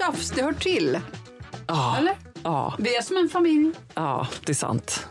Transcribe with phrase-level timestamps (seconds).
[0.00, 1.00] Jultjafs, det hör till.
[1.66, 2.14] Ja, Eller?
[2.42, 3.70] ja, Vi är som en familj.
[3.94, 5.06] ja, det är sant.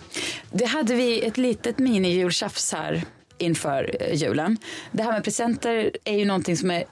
[0.52, 3.04] Det hade vi ett litet mini-jultjafs här
[3.38, 4.58] inför eh, julen.
[4.92, 6.84] Det här med presenter är ju någonting som är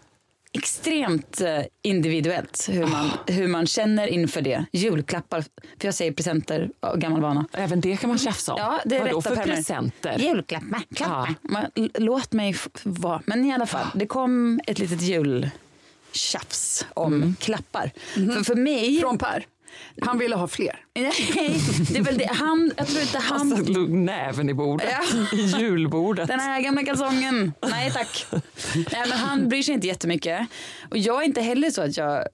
[0.54, 4.66] extremt eh, individuellt hur man, hur man känner inför det.
[4.72, 7.46] Julklappar, för jag säger presenter av gammal vana.
[7.54, 8.60] Även det kan man tjafsa om.
[8.60, 9.56] Ja, det är Vadå för termer.
[9.56, 10.18] presenter?
[10.20, 11.34] Julklappar, klappar.
[11.42, 11.50] Ja.
[11.50, 13.22] Man, låt mig vara.
[13.26, 15.02] Men i alla fall, det kom ett litet
[16.14, 17.92] jultjafs om klappar.
[18.14, 19.00] För, för mig...
[19.00, 19.46] Från Per.
[20.02, 20.86] Han ville ha fler.
[20.96, 22.30] Nej, det är väl det.
[22.34, 23.52] Han, jag tror inte han...
[23.52, 25.38] Han slog näven i bordet, Ja.
[25.38, 26.28] i julbordet.
[26.28, 27.54] Den här gamla kalsongen.
[27.70, 28.26] Nej tack.
[28.74, 30.48] Nej, men han bryr sig inte jättemycket.
[30.92, 32.28] Och jag är inte heller så att jag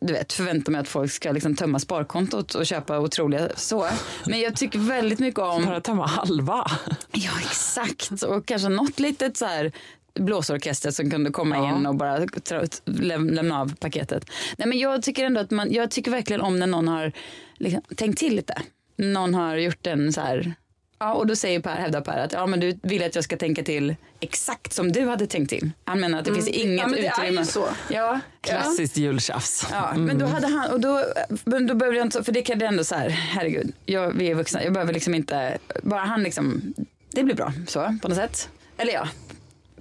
[0.00, 3.88] du vet, förväntar mig att folk ska liksom tömma sparkontot och köpa otroliga så.
[4.26, 5.64] Men jag tycker väldigt mycket om...
[5.64, 6.70] Bara tömma halva.
[7.12, 8.22] Ja exakt.
[8.22, 9.72] Och kanske något litet så här
[10.14, 11.76] blåsorkester som kunde komma Ja.
[11.78, 14.24] in och bara läm- lämna av paketet.
[14.56, 17.12] Nej, men jag tycker ändå att man, jag tycker verkligen om när någon har
[17.58, 18.62] liksom, tänkt till lite.
[18.96, 20.54] Någon har gjort en så här,
[20.98, 23.36] ja och då säger Per, hävdar Per att ja men du vill att jag ska
[23.36, 25.70] tänka till exakt som du hade tänkt till.
[25.84, 26.76] Han menar att det finns inget Mm.
[26.78, 27.40] ja, men det är utrymme.
[27.40, 27.68] ju så.
[27.90, 29.66] Ja, Klassiskt jultjafs.
[29.70, 31.04] Ja, men då hade han, och då,
[31.44, 34.30] men då behövde jag inte, för det kan det ändå så här, herregud, jag, vi
[34.30, 36.74] är vuxna, jag behöver liksom inte, bara han liksom,
[37.10, 38.48] det blir bra så på något sätt.
[38.76, 39.08] Eller ja,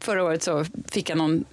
[0.04, 1.46] förra året så fick jag någon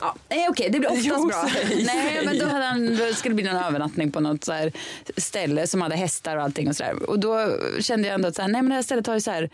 [0.00, 1.48] Ja, nej okej, det blir oftast Jo, bra.
[1.52, 4.52] säg, Nej, men då, hade han, då skulle det bli någon övernattning på något så
[4.52, 4.72] här
[5.16, 7.10] ställe som hade hästar och allting och sådär.
[7.10, 9.20] Och då kände jag ändå att så här, nej men det här stället har ju
[9.20, 9.50] så här,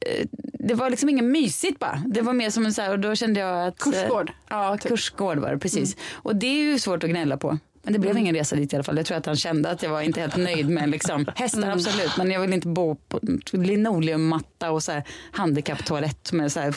[0.00, 0.26] eh,
[0.58, 2.02] det var liksom inget mysigt bara.
[2.06, 3.86] Det var mer som en så här, och då kände jag att...
[3.86, 4.36] eh, Kursgård, typ.
[4.48, 5.96] Ja, kursgård var det precis.
[6.12, 7.58] Och det är ju svårt att gnälla på.
[7.84, 8.96] Men det blev ingen resa dit i alla fall.
[8.96, 12.16] Jag tror att han kände att jag var inte helt nöjd med liksom, hästar absolut.
[12.18, 13.20] Men jag vill inte bo på
[13.52, 15.02] linoleummatta och så här
[15.32, 16.74] handikapptoalett med så här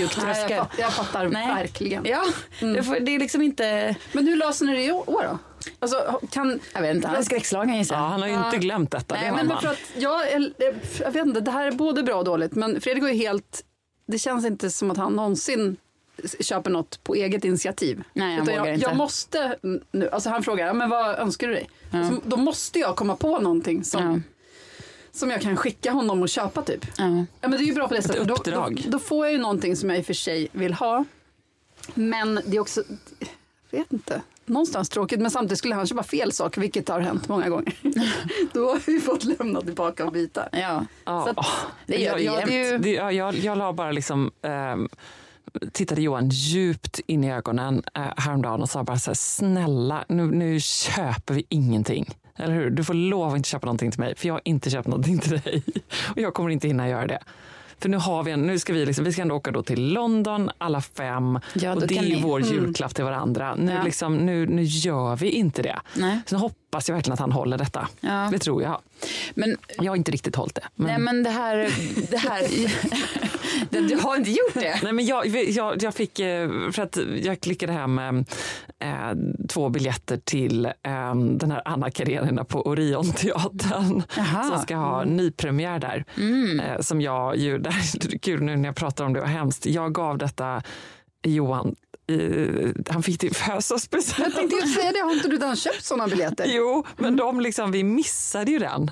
[0.00, 0.58] jag, tröskel.
[0.58, 1.46] fatt, jag fattar Nej.
[1.54, 2.02] verkligen.
[2.06, 2.24] Ja,
[2.60, 3.94] det, får, det är liksom inte...
[4.12, 5.38] Men hur löser ni det i år då?
[5.78, 6.60] Alltså, kan...
[6.74, 8.08] Jag vet inte, han är skräckslagen gissar Ja, jag.
[8.08, 9.14] han har ju inte glömt detta.
[9.14, 9.60] Nej, det Men man.
[9.62, 10.52] för att jag, är-
[11.00, 12.54] jag vet inte, det här är både bra och dåligt.
[12.54, 13.62] Men Fredrik är ju helt...
[14.06, 15.76] Det känns inte som att han någonsin
[16.40, 18.02] köper något på eget initiativ.
[18.12, 18.86] Nej, han jag, inte.
[18.86, 19.56] jag måste
[19.92, 21.68] nu, alltså han frågar, ja, men vad önskar du dig?
[21.90, 24.20] Så, då måste jag komma på någonting som, Ja.
[25.12, 26.84] som jag kan skicka honom och köpa typ.
[26.98, 27.04] Ja.
[27.40, 28.28] Ja, men det är ju bra på det sättet.
[28.28, 31.04] Då, då, då får jag ju någonting som jag i och för sig vill ha.
[31.94, 32.82] Men det är också,
[33.70, 35.20] jag vet inte, någonstans tråkigt.
[35.20, 37.76] Men samtidigt skulle han köpa fel saker, vilket har hänt många gånger.
[38.52, 40.48] Då har vi fått lämna tillbaka och byta.
[40.52, 40.84] Ja.
[41.04, 41.46] Ja, att- åh,
[41.86, 44.88] det gör jag, det jag, ju- det, jag, jag, jag la bara liksom, ehm,
[45.72, 50.26] tittade Johan djupt in i ögonen eh, häromdagen och sa bara så här, snälla, nu,
[50.26, 52.06] nu köper vi ingenting.
[52.36, 52.70] Eller hur?
[52.70, 55.18] Du får lov att inte köpa någonting till mig, för jag har inte köpt någonting
[55.18, 55.62] till dig.
[56.10, 57.18] Och jag kommer inte hinna göra det.
[57.78, 59.92] För nu har vi en, nu ska vi liksom, vi ska ändå åka då till
[59.92, 63.54] London alla fem Ja, och det är ni- vår julklapp till varandra.
[63.54, 63.82] Nu, Ja.
[63.82, 65.80] liksom, nu, nu gör vi inte det.
[65.96, 66.20] Nej.
[66.26, 66.38] Sen
[66.74, 67.88] hoppas jag verkligen att han håller detta.
[68.00, 68.28] Ja.
[68.32, 68.80] Det tror jag.
[69.34, 70.62] Men, Jag har inte riktigt hållit det.
[70.74, 70.86] Men...
[70.86, 71.56] nej men det här,
[72.10, 72.42] det här,
[73.88, 74.80] du har inte gjort det?
[74.82, 79.12] Nej, men jag, jag, jag fick, eh, för att jag klickade hem eh,
[79.48, 84.02] två biljetter till eh, den här Anna Karenina på Orionteatern
[84.50, 86.04] som ska ha nypremiär där.
[86.62, 87.62] Eh, som jag ju,
[88.22, 89.66] kul nu när jag pratar om det, vad hemskt.
[89.66, 90.62] Jag gav detta
[91.22, 91.74] Johan,
[92.06, 94.18] eh, han fick det i födelsedagspresent.
[94.18, 96.44] Jag tänkte säga det, har inte du redan köpt sådana biljetter?
[96.48, 98.90] Jo, men de liksom, vi missade ju den.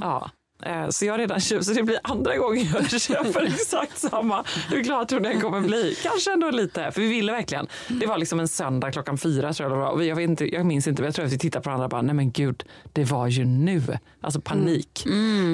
[0.00, 0.30] Ja.
[0.62, 4.44] Eh, Så jag har redan köpt, så det blir andra gången jag köper exakt samma.
[4.70, 5.96] Hur glad tror ni jag kommer bli?
[6.02, 7.66] Kanske ändå lite, för vi ville verkligen.
[7.88, 10.02] Det var liksom en söndag klockan fyra tror jag det var.
[10.02, 11.90] Jag, vet inte, jag minns inte, men jag tror att vi tittade på varandra och
[11.90, 13.82] bara, nej men gud, det var ju nu.
[14.20, 15.06] Alltså panik.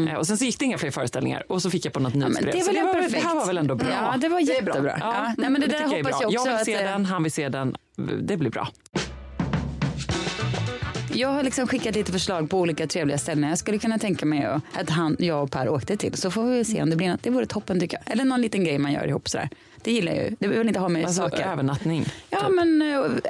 [0.09, 2.15] Eh, Och sen så gick det inga fler föreställningar och så fick jag på något
[2.15, 2.53] men nyhetsbrev.
[2.53, 3.23] det är så det, var, väl- perfekt.
[3.23, 3.89] det här var väl ändå bra.
[3.91, 4.73] Ja, det var Det är bra.
[4.75, 4.97] jättebra.
[5.01, 6.65] Ja, Ja, nej, men det, där tycker jag hoppas jag också Jag vill att...
[6.65, 7.77] se eh, den, han vill se den.
[8.23, 8.69] Det blir bra.
[11.15, 14.45] Jag har liksom skickat lite förslag på olika trevliga ställen jag skulle kunna tänka mig
[14.73, 16.15] att- han, jag och Per åkte till.
[16.15, 17.23] Så får vi se om det blir något.
[17.23, 18.13] Det vore toppen tycker jag.
[18.13, 19.49] Eller någon liten grej man gör ihop sådär.
[19.83, 20.37] Det gillar jag ju.
[20.39, 21.43] Det vill inte ha med Alltså, saker.
[21.53, 22.07] övernattning.
[22.31, 22.83] Ja men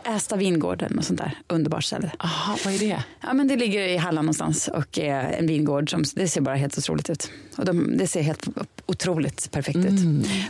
[0.04, 1.38] äh, Ästa vingården och sånt där.
[1.48, 2.10] Underbart ställe.
[2.18, 3.04] Aha, vad är det?
[3.20, 6.54] Ja men det ligger i Halland någonstans och är en vingård som det ser bara
[6.56, 7.30] helt otroligt ut.
[7.58, 8.46] Och de, det ser helt
[8.86, 10.00] otroligt perfekt ut.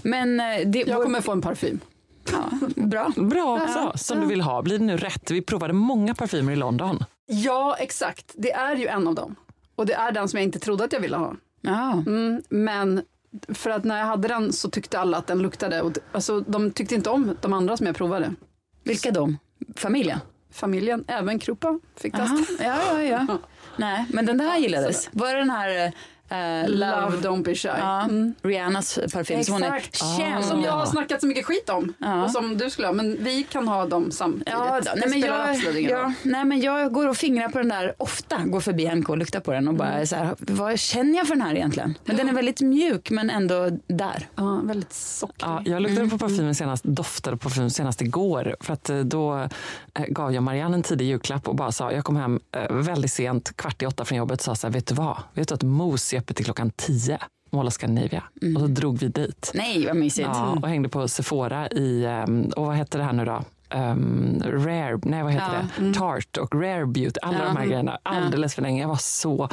[0.03, 1.81] Men eh, det Jag vår- kommer få en parfym.
[2.33, 3.13] ja, bra.
[3.17, 4.63] Bra också, som du vill ha.
[4.63, 5.31] Blir det nu rätt?
[5.31, 7.05] Vi provade många parfymer i London.
[7.27, 8.33] Ja, exakt.
[8.35, 9.35] Det är ju en av dem.
[9.75, 11.35] Och det är den som jag inte trodde att jag ville ha.
[11.61, 11.93] Ja.
[11.93, 13.03] Mm, men
[13.49, 15.83] för att när jag hade den så tyckte alla att den luktade.
[15.83, 18.35] Och, alltså, de tyckte inte om de andra som jag provade.
[18.85, 19.39] Vilka de?
[19.77, 20.19] Familjen?
[20.53, 22.65] Familjen, även Krupa fick testa.
[22.65, 23.39] Ja, ja, ja.
[23.77, 25.09] Nej, men den där gillades.
[25.13, 25.93] Var det den här
[26.29, 27.69] eh, Love don't be shy.
[27.69, 28.35] Ja, Mm.
[28.43, 29.81] Rihannas parfym som hon är
[30.19, 31.95] känd Som jag har snackat så mycket skit om.
[31.99, 32.25] Ja.
[32.25, 32.95] Och som du skulle ha.
[32.95, 34.49] Men vi kan ha dem samtidigt.
[34.49, 34.91] Ja, då.
[34.95, 36.01] Det nej, men spelar jag, absolut ingen roll.
[36.01, 39.19] ja, nej, men jag går och fingrar på den där ofta, går förbi NK och
[39.19, 40.07] luktar på den och bara Mm.
[40.07, 41.95] så här, vad känner jag för den här egentligen?
[42.05, 44.29] Men den är väldigt mjuk men ändå där.
[44.37, 45.49] Ja, väldigt sockrig.
[45.49, 48.57] Ja, jag luktade på parfymen senast, doftade på parfymen senast igår.
[48.61, 49.49] För att eh, då
[49.95, 52.41] eh, gav jag Marianne en tidig julklapp och bara sa, jag kom hem
[52.71, 55.17] väldigt sent, kvart i åtta från jobbet och sa så här, vet du vad?
[55.35, 57.19] Vet du att mos är öppet till klockan tio?
[57.51, 58.23] Of Scandinavia.
[58.55, 59.51] Och så drog vi dit.
[59.55, 60.29] Nej, vad mysigt.
[60.33, 63.45] Ja, och hängde på Sephora i, ehm, och vad hette det här nu då?
[63.75, 65.95] Um, rare, nej vad heter Ja, det?
[65.95, 67.45] Tart och Rare Beauty, alla Ja.
[67.45, 67.99] de här grejerna.
[68.03, 68.81] Alldeles för länge.
[68.81, 69.49] Jag var så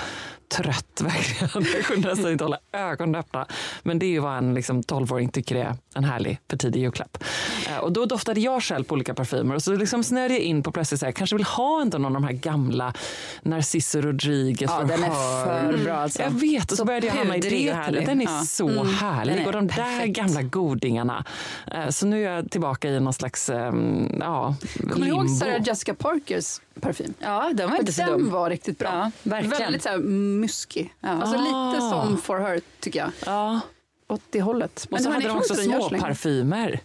[0.57, 1.65] trött verkligen.
[1.75, 3.45] Jag kunde nästan inte hålla ögonen öppna.
[3.83, 7.23] Men det är ju vad en liksom, 12-åring tycker är en härlig för tidig julklapp.
[7.69, 10.63] Eh, och då doftade jag själv på olika parfymer och så liksom snöade jag in
[10.63, 12.93] på plötsligt så här, kanske vill ha inte någon av de här gamla
[13.41, 15.09] Narciso Rodriguez Ja, från den är
[15.45, 16.21] för bra alltså.
[16.21, 17.73] Jag vet, och så, Så började jag hamna i det.
[17.73, 18.05] härlig.
[18.05, 18.41] Den är Ja.
[18.45, 18.87] så Mm.
[18.93, 19.47] härlig.
[19.47, 20.15] Och de där perfekt.
[20.17, 21.25] gamla godingarna.
[21.71, 24.55] Eh, Så nu är jag tillbaka i någon slags ehm, ja,
[24.89, 25.29] Kommer du ihåg.
[25.29, 27.13] Sarah Jessica Parkers parfym?
[27.19, 28.29] Ja, den var inte så den dum.
[28.29, 28.89] var riktigt bra.
[28.93, 29.59] Ja, verkligen.
[29.59, 30.93] Väldigt så här muskig.
[31.01, 33.11] Alltså lite som For Her tycker jag.
[33.25, 33.59] Ja.
[34.07, 34.87] Åt det hållet.
[34.91, 36.79] Och så Men hade de också den små parfymer.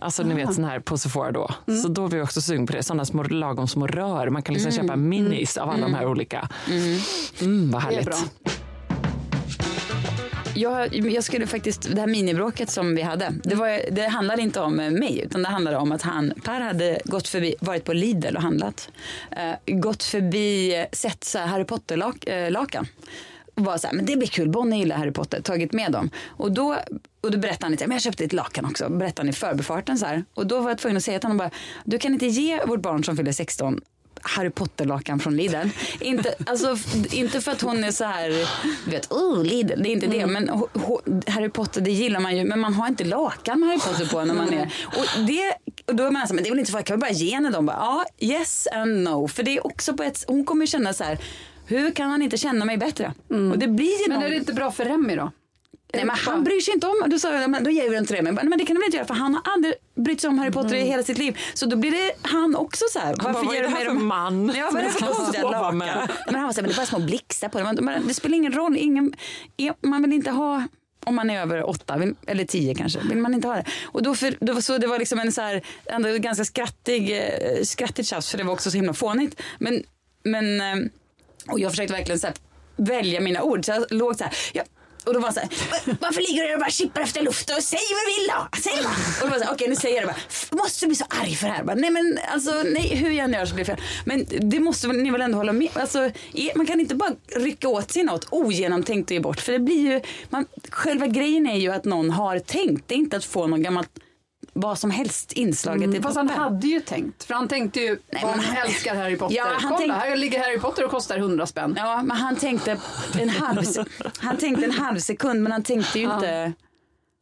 [0.00, 1.50] Alltså ni vet sån här på Sephora då.
[1.82, 2.82] Så då var jag också sugen på det.
[2.82, 4.30] Sådana små lagom små rör.
[4.30, 6.48] Man kan liksom köpa minis av alla de här olika.
[7.40, 8.32] Mm, vad Det är härligt.
[10.58, 14.60] Jag, jag skulle faktiskt, det här minibråket som vi hade, det, var, det handlade inte
[14.60, 18.36] om mig utan det handlade om att han, Per hade gått förbi, varit på Lidl
[18.36, 18.90] och handlat.
[19.30, 22.84] Eh, gått förbi, eh, sett så Harry Potter-lakan.
[22.84, 22.90] Eh,
[23.54, 26.10] och var så här, men det blir kul, Bonnie gillar Harry Potter, tagit med dem.
[26.26, 26.76] Och då,
[27.20, 29.98] och då berättade han lite, men jag köpte ett lakan också, berättade han i förbifarten
[29.98, 30.24] så här.
[30.34, 31.50] Och då var jag tvungen att säga till honom bara,
[31.84, 33.80] du kan inte ge vårt barn som fyller 16
[34.22, 35.56] Harry Potter-lakan från Lidl.
[36.00, 36.78] inte, alltså,
[37.10, 38.28] inte för att hon är så här,
[38.84, 40.26] du vet, oh Lidl, det är inte det.
[40.26, 42.44] Men ho, ho, Harry Potter, det gillar man ju.
[42.44, 44.74] Men man har inte lakan med Harry Potter på när man är...
[44.84, 45.54] Och, det,
[45.86, 47.10] och då är man så här, men det är väl inte för, kan vi bara
[47.10, 47.68] ge henne dem?
[47.68, 49.28] Ja, yes and no.
[49.28, 51.18] För det är också på ett, hon kommer känna så här,
[51.66, 53.12] hur kan han inte känna mig bättre?
[53.28, 54.26] Och det blir ju Men någon...
[54.26, 55.32] är det inte bra för Remy då?
[55.92, 58.24] Nej men han bryr sig inte om, då sa men då ger vi den till
[58.24, 58.32] dig.
[58.32, 60.50] Men, det kan du väl inte göra för han har aldrig brytt sig om Harry
[60.50, 61.38] Potter i hela sitt liv.
[61.54, 63.16] Så då blir det han också så här.
[63.16, 65.78] bara, vad är det här för man Ja vad är det för konstiga lakan?
[65.78, 67.82] Men han var så här, men det är bara små blixtar på det.
[67.82, 69.14] Men, det spelar ingen roll, ingen,
[69.80, 70.62] man vill inte ha
[71.04, 73.64] om man är över åtta, eller tio kanske, vill man inte ha det.
[73.84, 77.62] Och då för, då, så det var liksom en så här, ändå ganska skrattig, eh,
[77.62, 79.42] skrattigt tjafs för det var också så himla fånigt.
[79.58, 79.82] Men,
[80.22, 80.90] men eh,
[81.52, 82.36] och jag försökte verkligen så här,
[82.76, 83.64] välja mina ord.
[83.64, 84.32] Så jag låg så här.
[84.52, 84.64] Jag,
[85.08, 85.48] och då var så här,
[86.00, 88.58] varför ligger du där och bara kippar efter luft och säg vad du vill då?
[88.58, 89.22] Säg bara.
[89.22, 90.14] Och då var så här, okej okay, nu säger jag det
[90.50, 90.62] bara.
[90.62, 91.64] Måste bli så arg för det här.
[91.64, 93.84] Bara, nej men alltså nej hur jag än gör så blir det fel.
[94.04, 95.68] Men det måste ni väl ändå hålla med.
[95.74, 96.10] Alltså,
[96.54, 99.40] man kan inte bara rycka åt sig något ogenomtänkt och ge bort.
[99.40, 100.00] För det blir ju,
[100.30, 102.88] man, själva grejen är ju att någon har tänkt.
[102.88, 103.90] Det är inte att få någon gammalt
[104.60, 107.24] vad som helst inslaget i Fast han hade ju tänkt.
[107.24, 109.36] För han tänkte ju, Nej, om men han älskar Harry Potter.
[109.36, 111.74] Ja, han Kolla, tänkte- här ligger Harry Potter och kostar 100 spänn.
[111.78, 112.76] Ja, men han tänkte
[113.18, 113.62] en halv,
[114.18, 116.52] han tänkte en halv sekund men han tänkte ju inte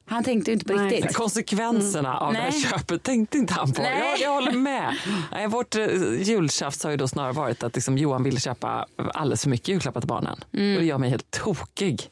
[0.08, 1.16] Han tänkte ju inte på Nej, riktigt.
[1.16, 2.50] Konsekvenserna av det Nej.
[2.50, 3.82] här köpet tänkte inte han på.
[3.82, 3.98] Nej.
[3.98, 4.96] Jag, jag håller med.
[5.32, 5.86] Nej, vårt eh,
[6.22, 10.00] jultjafs har ju då snarare varit att liksom Johan ville köpa alldeles för mycket julklappar
[10.00, 10.44] till barnen.
[10.52, 10.74] Mm.
[10.74, 12.10] Och det gör mig helt tokig.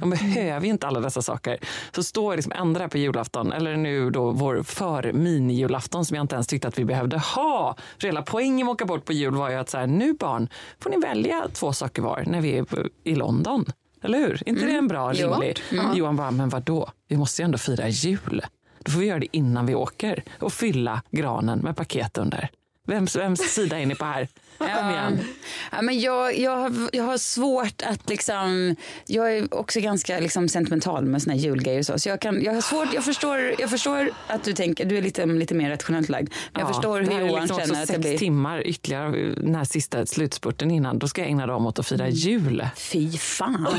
[0.00, 1.58] De behöver ju inte alla dessa saker.
[1.94, 6.24] Så står jag liksom ändra på julafton, eller nu då vår för mini-julafton som jag
[6.24, 7.76] inte ens tyckte att vi behövde ha.
[8.00, 10.12] För hela poängen med att åka bort på jul var ju att så här, nu
[10.12, 10.48] barn
[10.80, 12.66] får ni välja två saker var när vi är
[13.04, 13.64] i London.
[14.02, 14.42] Eller hur?
[14.48, 15.30] inte det en bra Jo.
[15.30, 15.58] rimlig?
[15.94, 16.90] Johan bara, men vad då?
[17.08, 18.42] Vi måste ju ändå fira jul.
[18.78, 22.50] Då får vi göra det innan vi åker och fylla granen med paket under.
[22.86, 24.28] Vems, vems sida är ni på här?
[24.58, 25.24] Kom igen.
[25.72, 30.48] Ja, men jag, jag, har, jag har svårt att liksom, jag är också ganska liksom
[30.48, 31.98] sentimental med såna här julgrejer och så.
[31.98, 35.02] Så jag, kan, jag har svårt, jag förstår, jag förstår att du tänker, du är
[35.02, 36.28] lite, lite mer rationellt lagd.
[36.52, 38.18] Men jag Ja, förstår hur Johan liksom känner att det blir.
[38.18, 40.98] timmar ytterligare den här sista slutspurten innan.
[40.98, 42.66] Då ska jag ägna dem åt att fira jul.
[42.76, 43.66] Fy fan.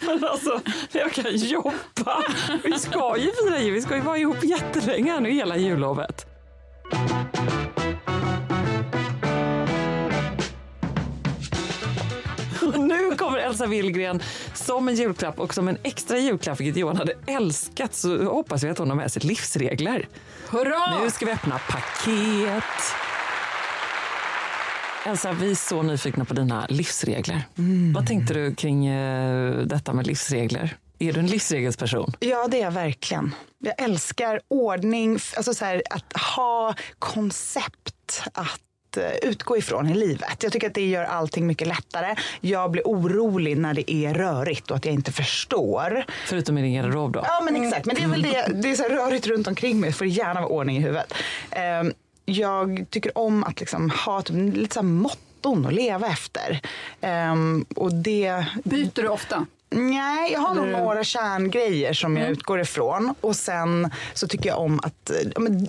[0.00, 0.60] Men alltså,
[0.92, 2.22] jag kan jobba.
[2.64, 3.74] Vi ska ju fira jul.
[3.74, 6.26] Vi ska ju vara ihop jättelänge nu hela jullovet.
[12.88, 14.22] Nu kommer Elsa Willgren
[14.54, 18.68] som en julklapp och som en extra julklapp, vilket Johan hade älskat, så hoppas vi
[18.68, 20.08] att hon har med sig livsregler.
[20.48, 21.02] Hurra!
[21.02, 22.64] Nu ska vi öppna paket.
[25.06, 27.42] Elsa, vi är så nyfikna på dina livsregler.
[27.94, 30.76] Vad tänkte du kring eh, detta med livsregler?
[30.98, 32.12] Är du en livsregelsperson?
[32.20, 33.34] Ja, det är jag verkligen.
[33.58, 38.60] Jag älskar ordning, alltså så här, att ha koncept att
[38.96, 40.42] eh, utgå ifrån i livet.
[40.42, 42.14] Jag tycker att det gör allting mycket lättare.
[42.40, 46.04] Jag blir orolig när det är rörigt och att jag inte förstår.
[46.26, 47.20] Förutom i din garderob då?
[47.26, 47.86] Ja, men exakt.
[47.86, 48.46] Men det är väl det.
[48.54, 49.92] Det är så här rörigt runt omkring mig.
[49.92, 51.14] får gärna vara ordning i huvudet.
[51.50, 51.92] Ehm,
[52.24, 56.60] Jag tycker om att liksom ha typ lite så här motton att leva efter.
[57.00, 59.46] Ehm, Och det, Byter du ofta?
[59.76, 63.14] Nej, jag har nog några kärngrejer som jag utgår ifrån.
[63.20, 65.10] Och sen så tycker jag om att,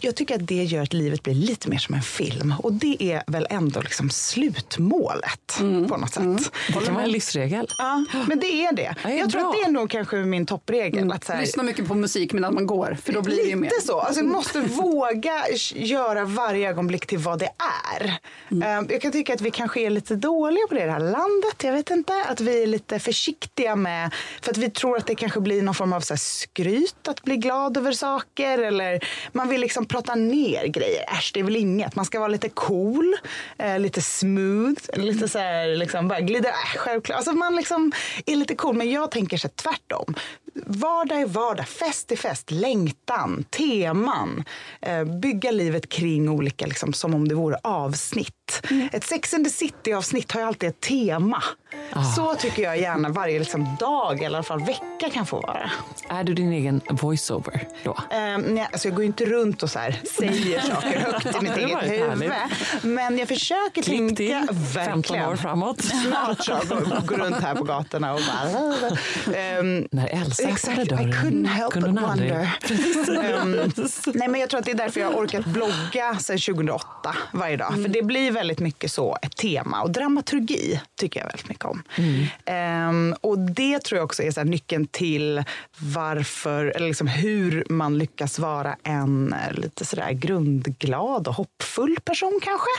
[0.02, 2.54] jag tycker att det gör att livet blir lite mer som en film.
[2.60, 6.52] Och det är väl ändå liksom slutmålet på något sätt.
[6.68, 7.68] Det kan vara en livsregel.
[7.78, 8.96] Ja, men det är det.
[9.04, 9.50] Ja, det jag tror bra.
[9.50, 11.12] att det är nog kanske min toppregel.
[11.12, 13.56] Att så här, Lyssna mycket på musik medan man går, för då blir det ju
[13.56, 13.70] mer.
[13.70, 14.00] Lite så.
[14.00, 15.44] Alltså, jag måste våga
[15.74, 17.50] göra varje ögonblick till vad det
[18.00, 18.06] är.
[18.50, 21.00] Eh, Jag kan tycka att vi kanske är lite dåliga på det i det här
[21.00, 21.64] landet.
[21.64, 22.14] Jag vet inte.
[22.30, 23.95] Att vi är lite försiktiga med...
[24.04, 24.10] Eh,
[24.42, 27.24] för att vi tror att det kanske blir någon form av så här skryt att
[27.24, 28.58] bli glad över saker.
[28.58, 29.00] Eller
[29.32, 31.04] man vill liksom prata ner grejer.
[31.12, 31.96] Äsch, det är väl inget.
[31.96, 33.16] Man ska vara lite cool,
[33.58, 36.50] eh, lite smooth, lite så här liksom bara glida.
[36.50, 37.18] Äh, självklart.
[37.18, 37.92] Alltså man liksom
[38.26, 38.76] är lite cool.
[38.76, 40.16] Men jag tänker så här tvärtom.
[40.66, 44.44] Vardag är vardag, fest är fest, längtan, teman.
[44.82, 48.35] Eh, bygga livet kring olika, liksom, som om det vore avsnitt.
[48.92, 51.44] Ett Sex and the City-avsnitt har ju alltid ett tema.
[52.16, 55.72] Så tycker jag gärna varje liksom, dag, eller i alla fall vecka kan få vara.
[56.10, 57.92] Är du din egen voiceover då?
[57.92, 61.42] Eh, nej, alltså jag går ju inte runt och så här, säger saker högt i
[61.42, 62.32] mitt eget huvud.
[62.82, 64.54] Men jag försöker Klipp till tänka...
[64.74, 65.82] 15 år framåt.
[66.06, 66.60] Snart så.
[66.70, 66.76] Gå,
[67.06, 69.36] gå runt här på gatorna och bara...
[69.38, 72.58] Ehm, När Elsa Exakt, öppnade I dörren couldn't help kunde but wonder.
[73.42, 73.72] Ehm,
[74.14, 77.58] nej, men jag tror att det är därför jag har orkat blogga sedan 2008 varje
[77.58, 77.74] dag.
[77.74, 79.82] För det blir väldigt mycket så ett tema.
[79.82, 81.84] Och dramaturgi tycker jag väldigt mycket om.
[82.46, 85.44] Ehm, och det tror jag också är så nyckeln till
[85.80, 92.40] varför, eller liksom hur man lyckas vara en eh, lite sådär grundglad och hoppfull person
[92.44, 92.70] kanske.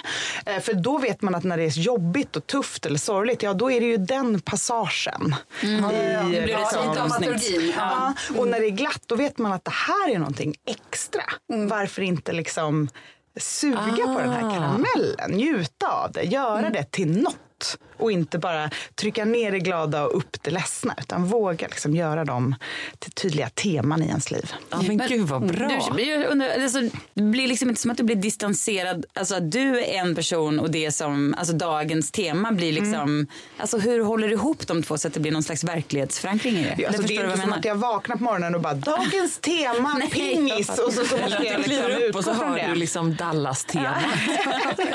[0.47, 3.55] Eh, för då vet man att när det är jobbigt och tufft eller sorgligt, ja
[3.55, 5.35] då är det ju den passagen.
[5.63, 7.29] I, Nu blir det liksom- sånt avsnitt.
[7.29, 7.73] dramaturgin.
[7.77, 8.15] Ja.
[8.29, 11.23] Ja, och när det är glatt då vet man att det här är någonting extra.
[11.69, 12.89] Varför inte liksom
[13.37, 17.79] suga på den här karamellen, njuta av det, göra det till något.
[17.97, 20.95] Och inte bara trycka ner det glada och upp det ledsna.
[20.99, 22.55] Utan våga liksom göra dem
[22.99, 24.53] till tydliga teman i ens liv.
[24.71, 25.69] Ja, men, gud vad bra.
[25.89, 26.81] Du blir, ju under, alltså,
[27.15, 29.05] det blir liksom inte som att du blir distanserad.
[29.15, 33.27] Alltså att du är en person och det som, alltså dagens tema blir liksom,
[33.57, 36.63] alltså hur håller du ihop de två så att det blir någon slags verklighetsförankring i
[36.63, 36.75] det?
[36.79, 39.39] Ja, alltså, det är inte som jag att jag vaknar på morgonen och bara dagens
[39.39, 40.69] tema Nej, pingis.
[40.77, 42.67] jag Och så, så måste jag liksom kliver upp och så hör det.
[42.69, 43.97] du liksom Dallas-temat.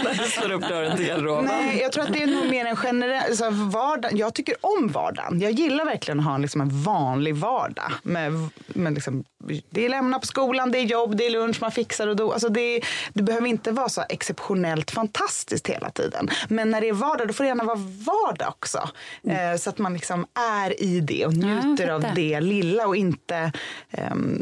[0.04, 1.46] När du slår upp dörren till garderoben.
[1.46, 3.38] Nej, jag tror att det är nog mer en generell...
[3.38, 5.40] Så vardag, jag tycker om vardagen.
[5.40, 7.92] Jag gillar verkligen att ha en, liksom, en vanlig vardag.
[8.04, 9.24] Med, med liksom,
[9.70, 12.34] det är lämna på skolan, det är jobb, det är lunch, man fixar och då.
[12.34, 12.82] Alltså det,
[13.14, 16.30] det behöver inte vara så exceptionellt fantastiskt hela tiden.
[16.50, 18.90] Men när det är vardag, då får det gärna vara vardag också.
[19.24, 22.16] Eh, så att man liksom är i det och njuter av fattar.
[22.16, 23.52] det lilla och inte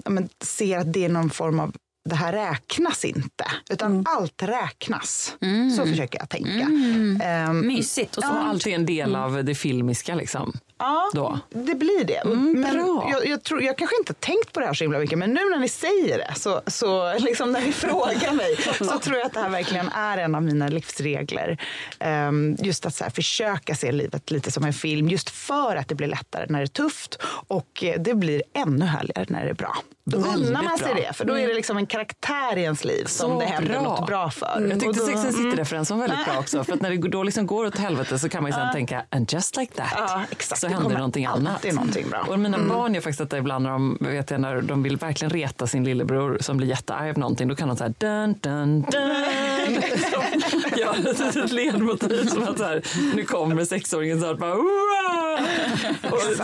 [0.03, 1.73] ja, men ser att det är någon form av
[2.09, 5.35] det här räknas inte, utan allt räknas.
[5.77, 6.67] Så försöker jag tänka.
[7.25, 8.17] Ehm, Mysigt.
[8.17, 8.29] Och så.
[8.29, 10.53] Och allt är en del av det filmiska liksom.
[10.79, 11.39] Ja, då.
[11.49, 12.17] det blir det.
[12.17, 13.07] Mm, men bra.
[13.11, 15.29] jag, jag, tror, jag kanske inte har tänkt på det här så himla mycket men
[15.33, 19.25] nu när ni säger det, så, så liksom när ni frågar mig så tror jag
[19.25, 21.57] att det här verkligen är en av mina livsregler.
[21.99, 25.87] Ehm, just att så här, försöka se livet lite som en film just för att
[25.87, 29.49] det blir lättare när det är tufft och eh, det blir ännu härligare när det
[29.49, 29.75] är bra.
[30.05, 31.03] Då unnar man sig bra.
[31.03, 33.73] det för då är det liksom en karaktär i ens liv som Så det händer
[33.73, 33.81] bra.
[33.81, 34.67] något bra för.
[34.69, 35.33] Jag Och tyckte Sex and mm.
[35.33, 36.63] City-referensen var väldigt bra också.
[36.63, 39.05] För att när det då liksom går åt helvete så kan man ju sen tänka,
[39.09, 40.61] and just like that, Ja, exakt.
[40.61, 41.73] så händer någonting annat.
[41.73, 42.25] någonting bra.
[42.29, 45.29] Och mina barn gör faktiskt detta ibland när de, vet jag, när de vill verkligen
[45.29, 47.47] reta sin lillebror som blir jättearg av någonting.
[47.47, 49.81] Då kan de så här dun, dun, dun.
[51.03, 52.81] ja, ett ledmotiv som att så här,
[53.15, 54.61] nu kommer sexåringen snart bara och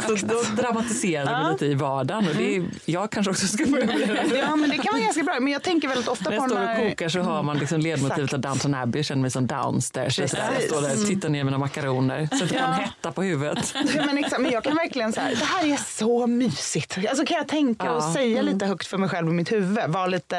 [0.04, 2.28] så, Då dramatiserar vi lite i vardagen.
[2.28, 3.98] Och det är, jag kanske också ska börja med
[4.30, 4.38] det.
[4.38, 5.40] Ja, men det kan vara ganska bra.
[5.40, 6.82] Men jag tänker väldigt ofta När på jag står när...
[6.84, 8.40] och kokar så hör man liksom ledmotivet av.
[8.40, 9.00] Downton Abbey.
[9.00, 10.20] Jag känner mig som downstairs.
[10.20, 10.68] Jag Precis.
[10.70, 12.26] står där och tittar ner mina makaroner.
[12.28, 13.76] Sätter på en hetta på huvudet.
[13.96, 16.98] Ja, men, exakt, men jag kan verkligen så här, det här är så mysigt.
[17.10, 18.14] Alltså kan jag tänka och Ja.
[18.14, 19.80] säga lite högt för mig själv i mitt huvud.
[19.88, 20.38] Vara lite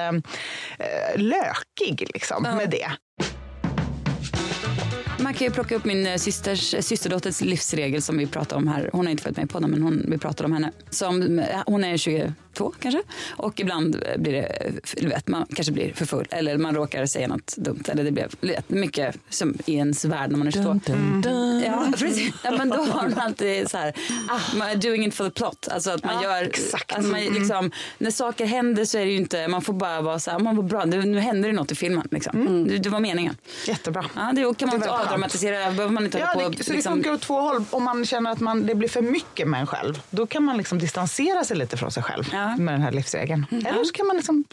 [0.79, 2.91] eh, lökig liksom med det.
[5.37, 8.69] Man kan ju plocka upp min eh, systers, eh, systerdotters livsregel som vi pratade om
[8.69, 8.91] här.
[8.93, 10.73] Hon har inte följt med på podden men hon, vi pratade om henne.
[10.91, 11.97] Som, eh, hon är
[12.57, 17.07] 22 kanske och ibland blir det, vet, man kanske blir för full eller man råkar
[17.07, 17.83] säga något dumt.
[17.89, 20.69] Eller det blir vet, mycket som i ens värld när man är 22.
[20.69, 21.61] Dun, dun, dun.
[21.61, 22.35] Ja, precis.
[22.45, 23.93] Ja, men då har man alltid så här,
[24.29, 25.69] ah, man, doing it for the plot.
[25.71, 26.93] Alltså att man Ja, gör, exakt.
[26.93, 30.19] Att man, liksom, när saker händer så är det ju inte, man får bara vara
[30.19, 32.09] så här, man var bra, nu, nu händer det något i filmen.
[32.11, 32.65] Liksom.
[32.69, 33.37] Det, det var meningen.
[33.67, 34.05] Jättebra.
[34.15, 36.71] Ja, det kan man Det inte avdramatisera, behöver man inte Ja, hålla på det, så
[36.71, 37.65] det liksom, funkar åt två håll.
[37.71, 40.57] Om man känner att man, det blir för mycket med en själv, då kan man
[40.57, 42.46] liksom distansera sig lite från sig själv Ja.
[42.59, 43.47] Med den här livsregeln.
[43.51, 44.45] Eller så kan man liksom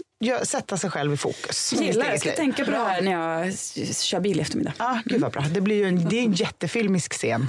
[0.44, 1.74] sätta sig själv i fokus.
[1.74, 2.36] Gillar jag ska det.
[2.36, 3.54] tänka på det här när jag
[3.98, 4.74] kör bil i eftermiddag.
[4.78, 5.46] Ja, gud vad bra.
[5.54, 7.48] Det blir ju en, det är en jättefilmisk scen.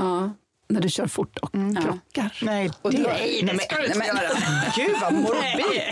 [0.00, 0.30] Ja,
[0.70, 2.38] när du kör fort och krockar.
[2.42, 4.20] Nej, Och det, nej, det ska du inte göra.
[4.76, 5.82] Gud vad morbid.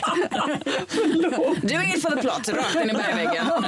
[1.62, 3.46] Doing it for the plot, rakt in i bergväggen.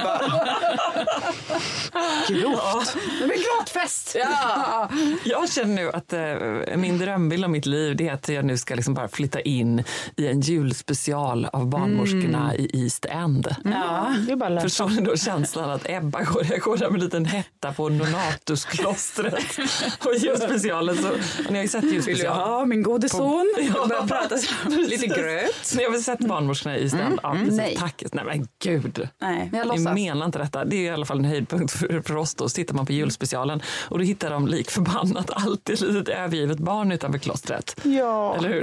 [2.27, 2.97] Grovt.
[3.19, 4.15] Det blir gråtfest!
[4.19, 4.89] Ja.
[5.23, 8.57] Jag känner nu att eh, min drömbild av mitt liv det är att jag nu
[8.57, 9.83] ska liksom bara flytta in
[10.17, 13.55] i en julspecial av barnmorskorna i East End.
[13.63, 14.15] Ja.
[14.27, 14.63] Det är bara löst.
[14.63, 17.89] Förstår ni då känslan att Ebba går, jag går där med en liten hetta på
[17.89, 19.57] Donatusklostret
[20.05, 20.97] och gör specialen.
[21.01, 21.09] Så,
[21.45, 23.53] och ni har ju sett Vill du ha min gode son?
[23.57, 23.63] Ja.
[23.77, 24.69] Jag börjar prata så.
[24.69, 25.73] Lite gröt.
[25.77, 27.19] Ni har väl sett barnmorskorna i End?
[27.23, 27.57] Ja, precis.
[27.57, 27.75] Nej.
[27.79, 28.03] Tack.
[28.11, 29.09] Nej men gud.
[29.21, 29.49] Nej.
[29.51, 29.93] Men jag Ni låtsas.
[29.95, 30.65] menar inte detta.
[30.65, 32.35] Det är i alla fall en höjdpunkt för, för oss.
[32.35, 32.49] Då.
[32.49, 36.57] Så tittar man på julspecialen och då hittar de lik förbannat alltid ett litet övergivet
[36.57, 37.75] barn utanför klostret.
[37.83, 38.35] Ja.
[38.35, 38.61] Eller hur?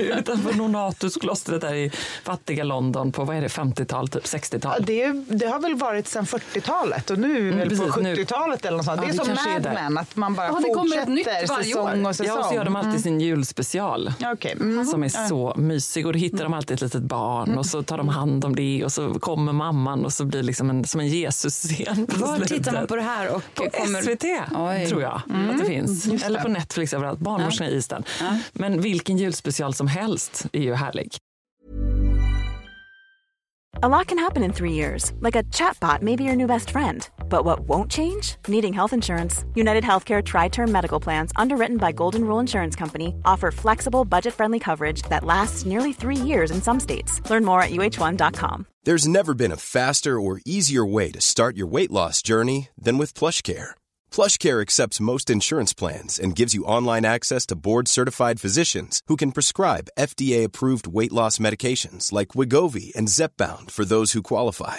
[0.18, 1.92] utanför Donatusklostret där i
[2.24, 4.84] fattiga London på vad är det, 50-tal, typ 60-tal.
[4.84, 8.14] Det, det har väl varit sedan 40-talet och nu är vi väl precis, på nu.
[8.14, 9.00] 70-talet eller något sånt.
[9.00, 9.62] Ja, det är vi som Mad.
[9.74, 12.26] Men, att man bara Ja, det kommer ett nytt fortsätter varje säsong och säsong.
[12.36, 14.12] Ja, och så gör de alltid sin julspecial.
[14.18, 14.52] Ja, okej.
[14.52, 14.84] Mm.
[14.84, 17.98] Som är så mysig och då hittar de alltid ett litet barn och så tar
[17.98, 21.00] de hand om det och så kommer mamman och så blir det liksom en, som
[21.00, 22.58] en Jesus-scen Var slutet.
[22.58, 23.34] tittar man på det här?
[23.34, 24.02] Och På kommer...
[24.02, 24.24] SVT
[24.56, 24.86] Oj.
[24.88, 26.22] tror jag att det finns.
[26.22, 27.18] Eller på Netflix överallt.
[27.18, 28.02] Barnmorskorna i Eastern.
[28.52, 31.16] Men vilken julspecial som helst är ju härlig.
[33.82, 36.70] A lot can happen in three years, like a chatbot may be your new best
[36.70, 37.08] friend.
[37.28, 38.36] But what won't change?
[38.48, 39.44] Needing health insurance.
[39.54, 44.34] United Healthcare Tri Term Medical Plans, underwritten by Golden Rule Insurance Company, offer flexible, budget
[44.34, 47.20] friendly coverage that lasts nearly three years in some states.
[47.30, 48.66] Learn more at uh1.com.
[48.84, 52.96] There's never been a faster or easier way to start your weight loss journey than
[52.96, 53.70] with PlushCare.
[54.10, 59.32] PlushCare accepts most insurance plans and gives you online access to board-certified physicians who can
[59.32, 64.78] prescribe FDA-approved weight loss medications like Wigovi and Zepbound for those who qualify.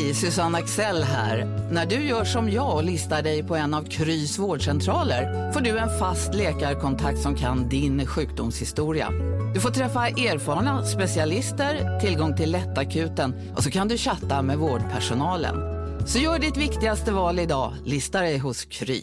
[0.00, 1.46] Hej, Susanne Axel här.
[1.72, 5.78] När du gör som jag och listar dig på en av Krys vårdcentraler får du
[5.78, 9.10] en fast läkarkontakt som kan din sjukdomshistoria.
[9.54, 15.56] Du får träffa erfarna specialister, tillgång till lättakuten och så kan du chatta med vårdpersonalen.
[16.06, 19.02] Så gör ditt viktigaste val idag, lista dig hos Kry.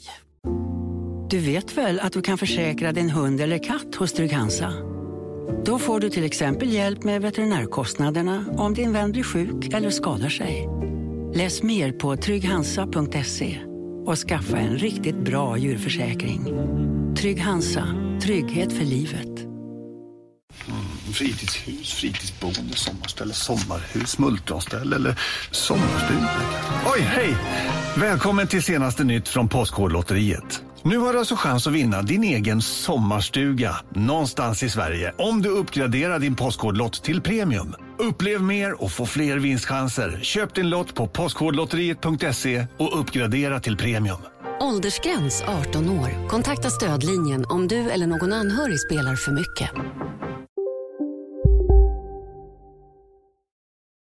[1.29, 4.96] Du vet väl att du kan försäkra din hund eller katt hos Trygg-Hansa?
[5.65, 10.29] Då får du till exempel hjälp med veterinärkostnaderna om din vän blir sjuk eller skadar
[10.29, 10.67] sig.
[11.33, 13.59] Läs mer på trygghansa.se
[14.05, 16.45] och skaffa en riktigt bra djurförsäkring.
[17.15, 17.87] Trygg Hansa,
[18.21, 19.47] trygghet för livet.
[21.13, 25.19] Fritidshus, fritidsboende, sommarställe, sommarhus, multronställe eller
[25.51, 26.29] sommarstuga.
[26.85, 27.35] Oj, hej!
[27.97, 30.63] Välkommen till senaste nytt från Postkodlotteriet.
[30.87, 35.49] Nu har du alltså chans att vinna din egen sommarstuga någonstans i Sverige om du
[35.49, 37.75] uppgraderar din Postkodlott till premium.
[37.99, 40.19] Upplev mer och få fler vinstchanser.
[40.21, 44.17] Köp din lott på postkodlotteriet.se och uppgradera till premium.
[44.59, 46.27] Åldersgräns 18 år.
[46.27, 49.71] Kontakta stödlinjen om du eller någon anhörig spelar för mycket.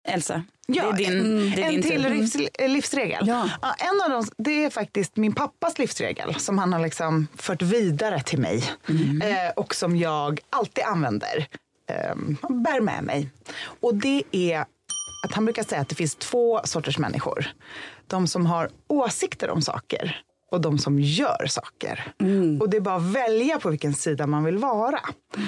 [0.04, 2.10] Elsa, Ja, det är din, det är en din till tur.
[2.10, 2.36] livs,
[2.68, 3.26] livsregel.
[3.28, 3.48] Ja.
[3.78, 8.22] en av dem det är faktiskt min pappas livsregel som han har liksom fört vidare
[8.22, 8.64] till mig
[9.22, 11.46] eh, och som jag alltid använder.
[11.90, 12.14] Eh,
[12.48, 13.30] bär med mig.
[13.80, 14.60] Och det är
[15.24, 17.46] att han brukar säga att det finns två sorters människor.
[18.06, 20.20] De som har åsikter om saker
[20.54, 22.12] och de som gör saker.
[22.60, 25.00] Och det är bara att välja på vilken sida man vill vara.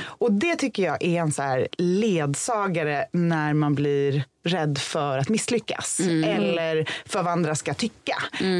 [0.04, 5.28] Och det tycker jag är en så här ledsagare när man blir rädd för att
[5.28, 6.00] misslyckas.
[6.00, 8.16] Eller för vad andra ska tycka.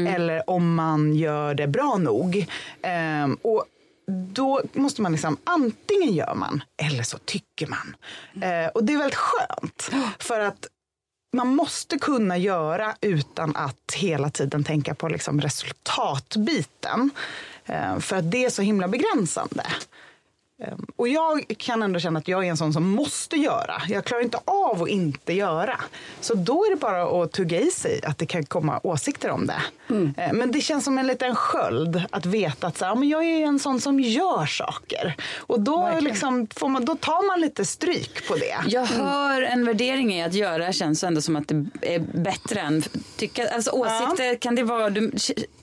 [0.07, 2.45] Eller om man gör det bra nog.
[2.81, 3.65] Ehm, och
[4.07, 7.95] då måste man liksom, antingen gör man eller så tycker man.
[8.43, 9.91] Eh, och det är väldigt skönt.
[10.19, 10.67] För att
[11.37, 17.09] man måste kunna göra utan att hela tiden tänka på liksom resultatbiten.
[17.65, 19.63] Eh, för att det är så himla begränsande.
[20.63, 23.81] Eh, Och jag kan ändå känna att jag är en sån som måste göra.
[23.87, 25.79] Jag klarar inte av att inte göra.
[26.21, 29.47] Så då är det bara att tugga i sig att det kan komma åsikter om
[29.47, 29.61] det.
[30.17, 33.09] Eh, Men det känns som en liten sköld att veta att så här, ja, men
[33.09, 35.15] jag är en sån som gör saker.
[35.37, 38.57] Och då, liksom, får man, då tar man lite stryk på det.
[38.67, 42.83] Jag hör en värdering i att göra känns ändå som att det är bättre än
[43.17, 43.49] tycka.
[43.49, 44.85] Alltså åsikter, kan det vara,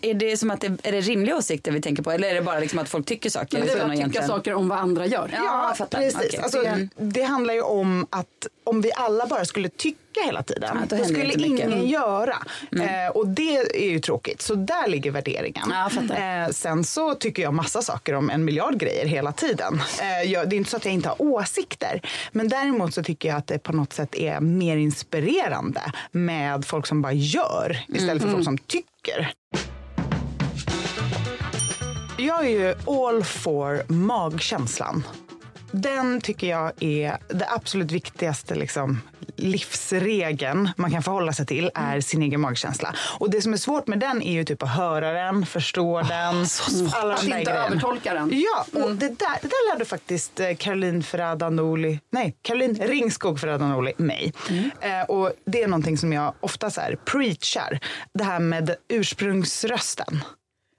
[0.01, 2.43] är det som att det är det rimliga åsikter vi tänker på eller är det
[2.43, 3.59] bara liksom att folk tycker saker?
[3.59, 5.31] Men det är att att tycka egentligen- saker om vad andra gör.
[5.33, 5.99] Ja, fattar.
[5.99, 6.21] precis.
[6.27, 6.41] Okej.
[6.43, 6.89] Alltså, Mm.
[6.97, 10.97] Det handlar ju om att om vi alla bara skulle tycka hela tiden, Ja, då
[10.97, 11.87] då, skulle ingen Mm.
[11.89, 12.37] göra.
[12.73, 14.43] Eh, och det är ju tråkigt.
[14.43, 15.71] Så där ligger värderingen.
[15.71, 19.81] Ja, eh, sen så tycker jag massa saker om en miljard grejer hela tiden.
[20.01, 22.01] Eh, jag, det är inte så att jag inte har åsikter.
[22.33, 25.81] Men däremot så tycker jag att det på något sätt är mer inspirerande
[26.13, 29.33] med folk som bara gör istället för folk som tycker.
[32.27, 35.07] Jag är ju all for magkänslan.
[35.71, 39.01] Den tycker jag är det absolut viktigaste liksom,
[39.37, 42.95] livsregeln man kan förhålla sig till är sin egen magkänsla.
[43.19, 46.47] Och det som är svårt med den är ju typ att höra den, förstå den.
[46.93, 47.67] alla Att inte grejerna.
[47.67, 48.31] övertolka den.
[48.33, 53.93] Ja, och det, där, det där lärde faktiskt eh, Caroline Ferrada-Noli, nej, Caroline Ringskog Ferrada-Noli
[53.97, 54.33] mig.
[54.81, 57.81] Eh, och det är någonting som jag ofta så här preachar,
[58.15, 60.25] det här med ursprungsrösten.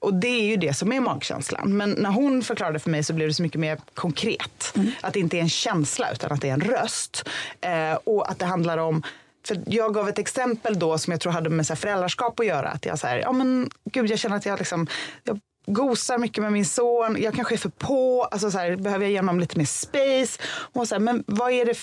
[0.06, 1.78] Och det är ju det som är magkänslan.
[1.78, 4.74] Men när hon förklarade för mig så blev det så mycket mer konkret.
[5.02, 7.30] Att det inte är en känsla utan att det är en röst.
[7.62, 9.04] Eh, och att det handlar om
[9.48, 12.46] för jag gav ett exempel då som jag tror hade med så här föräldraskap att
[12.46, 12.70] göra.
[12.70, 14.88] Att jag så här, ja men gud jag känner att jag liksom,
[15.24, 19.06] jag gosar mycket med min son, jag kanske är för på, alltså så här, behöver
[19.06, 20.42] jag ge honom lite mer space?
[20.74, 21.78] Och så här, men vad är det,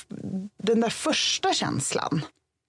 [0.62, 2.24] den där första känslan?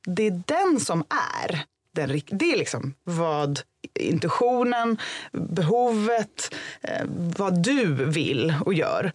[0.07, 1.03] Det är den som
[1.43, 3.60] är den, det är liksom vad
[3.99, 4.97] intuitionen,
[5.32, 7.06] behovet, eh,
[7.38, 9.12] vad du vill och gör.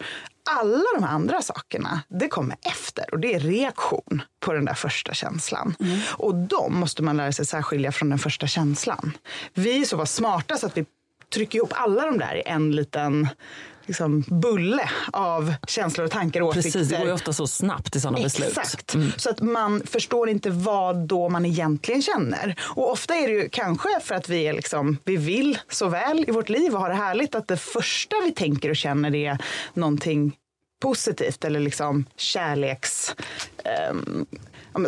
[0.49, 5.13] Alla de andra sakerna, det kommer efter och det är reaktion på den där första
[5.13, 5.75] känslan.
[6.07, 9.17] Och de måste man lära sig särskilja från den första känslan.
[9.53, 10.85] Vi är så pass smarta så att vi
[11.33, 13.27] trycker ihop alla de där i en liten
[13.85, 16.79] liksom, bulle av känslor och tankar och åsikter.
[16.79, 18.57] Precis, det går ju ofta så snabbt i sådana beslut.
[18.57, 18.95] Exakt.
[19.17, 22.55] Så att man förstår inte vad då man egentligen känner.
[22.61, 26.25] Och ofta är det ju kanske för att vi, är liksom, vi vill så väl
[26.27, 29.37] i vårt liv och har det härligt att det första vi tänker och känner är
[29.73, 30.35] någonting
[30.81, 33.15] positivt eller liksom kärleks...
[33.63, 34.25] men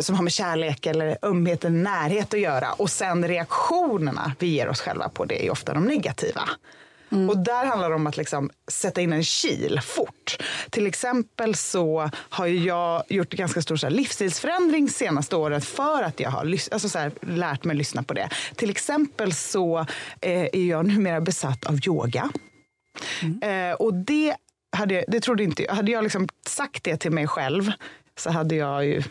[0.00, 2.72] som har med kärlek eller ömhet eller närhet att göra.
[2.72, 6.48] Och sen reaktionerna vi ger oss själva på det är ofta de negativa.
[7.30, 10.36] Och där handlar det om att liksom sätta in en kil fort.
[10.70, 16.02] Till exempel så har jag gjort en ganska stor så här livsstilsförändring senaste året för
[16.02, 16.40] att jag har
[16.72, 18.28] alltså så här, lärt mig lyssna på det.
[18.56, 19.78] Till exempel så
[20.20, 22.30] eh, är jag numera besatt av yoga.
[23.42, 24.36] Eh, och det
[24.76, 25.74] hade, jag- det trodde inte jag.
[25.74, 27.72] Hade jag liksom sagt det till mig själv
[28.18, 29.02] så hade jag ju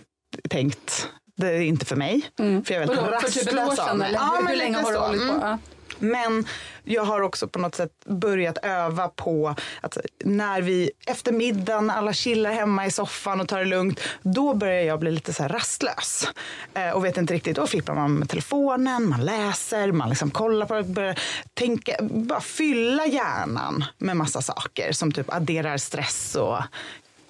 [0.50, 2.22] tänkt Det är inte för mig.
[2.38, 4.92] För jag är väldigt Vadå, för rastlös typ ett år sedan, eller hur- länge har
[4.92, 5.34] du hållit på?
[5.34, 5.42] Mm.
[5.42, 5.58] Ja.
[6.00, 6.46] Men
[6.84, 12.14] jag har också på något sätt börjat öva på att när vi efter middagen, alla
[12.14, 16.28] chillar hemma i soffan och tar det lugnt, då börjar jag bli lite så rastlös.
[16.74, 20.66] Eh, och vet inte riktigt, då flippar man med telefonen, man läser, man liksom kollar
[20.66, 21.20] på det, börjar
[21.54, 26.58] tänka, bara fylla hjärnan med massa saker som typ adderar stress och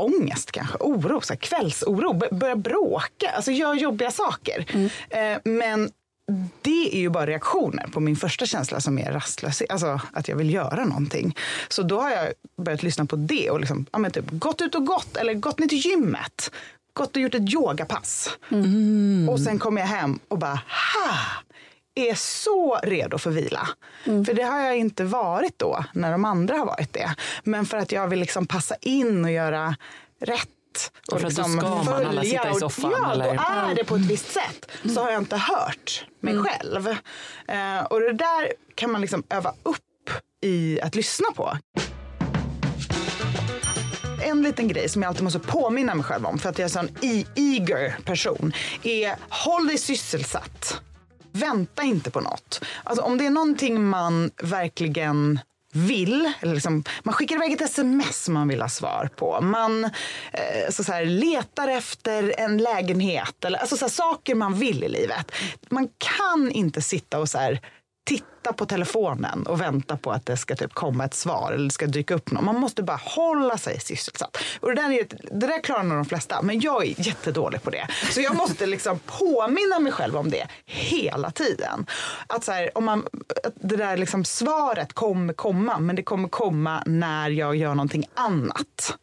[0.02, 4.66] ångest kanske, oro, så här, kvällsoro, börja bråka, alltså gör jobbiga saker.
[5.10, 5.92] Eh, men
[6.62, 10.36] det är ju bara reaktioner på min första känsla som är rastlöshet, alltså att jag
[10.36, 11.36] vill göra någonting.
[11.70, 12.28] Så då har jag
[12.66, 15.60] börjat lyssna på det och liksom, ja, men typ, gått ut och gått eller gått
[15.60, 16.52] ner till gymmet.
[16.94, 18.30] Gått och gjort ett yogapass.
[19.30, 21.18] Och sen kommer jag hem och bara, ha!
[21.96, 23.68] Är så redo för vila.
[24.04, 27.16] För det har jag inte varit då när de andra har varit det.
[27.44, 29.76] Men för att jag vill liksom passa in och göra
[30.22, 30.48] rätt.
[31.12, 33.26] Och för att då ska man alla sitta i och- soffan, Ja, eller?
[33.36, 34.72] då är det på ett visst sätt.
[34.94, 36.88] Så har jag inte hört mig själv.
[37.48, 40.10] Eh, och det där kan man liksom öva upp
[40.42, 41.58] i att lyssna på.
[44.24, 46.80] En liten grej som jag alltid måste påminna mig själv om för att jag är
[46.82, 46.98] en sån
[47.36, 50.82] eager person är håll dig sysselsatt.
[51.32, 52.66] Vänta inte på något.
[52.84, 55.40] Alltså, om det är någonting man verkligen
[55.74, 59.42] vill, eller liksom, man skickar iväg ett sms man vill ha svar på.
[59.42, 64.54] Man eh, så så här, letar efter en lägenhet, eller alltså så här, saker man
[64.54, 65.32] vill i livet.
[65.70, 67.62] Man kan inte sitta och så här,
[68.12, 71.72] titta på telefonen och vänta på att det ska typ komma ett svar eller det
[71.72, 72.46] ska dyka upp någon.
[72.46, 74.38] Man måste bara hålla sig sysselsatt.
[74.60, 75.08] Och det, där är,
[75.40, 77.88] det där klarar nog de flesta, men jag är jättedålig på det.
[78.12, 81.86] Så jag måste liksom påminna mig själv om det hela tiden.
[82.28, 83.06] Att så här, om man,
[83.44, 88.06] att det där liksom svaret kommer komma, men det kommer komma när jag gör någonting
[88.14, 88.98] annat.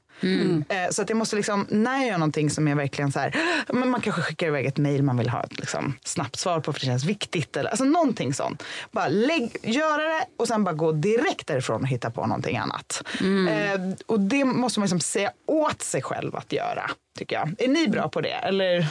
[0.69, 3.37] Eh, Så att jag måste liksom, när jag gör någonting som är verkligen så här,
[3.73, 6.73] men man kanske skickar iväg ett mejl man vill ha ett liksom, snabbt svar på
[6.73, 7.57] för det känns viktigt.
[7.57, 8.63] Eller, alltså någonting sånt.
[8.91, 13.03] Bara lägg, göra det och sen bara gå direkt därifrån och hitta på någonting annat.
[13.49, 17.55] Eh, och det måste man liksom säga åt sig själv att göra, tycker jag.
[17.59, 18.29] Är ni bra på det?
[18.33, 18.87] Eller?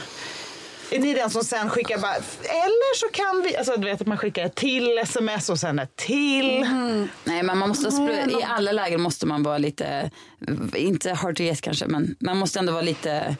[0.90, 4.06] Är ni den som sen skickar bara, eller så kan vi, alltså du vet att
[4.06, 6.66] man skickar ett till sms och sen ett till.
[7.24, 7.88] Nej, men man måste,
[8.40, 10.10] I alla lägen måste man vara lite,
[10.76, 13.36] inte hard to get kanske, men man måste ändå vara lite